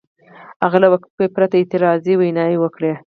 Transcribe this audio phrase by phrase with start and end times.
[0.63, 2.91] هغه له وقفې پرته اعتراضي ویناوې وکړې.